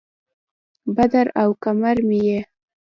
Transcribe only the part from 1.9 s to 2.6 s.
مې یې